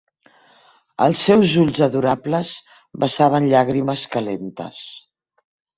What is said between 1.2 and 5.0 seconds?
seus ulls adorables vessaven llàgrimes calentes.